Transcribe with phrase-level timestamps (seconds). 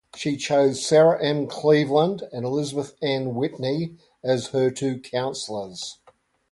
[0.15, 1.45] She chose Sarah M.
[1.45, 5.99] Cleveland and Elizabeth Ann Whitney as her two counselors.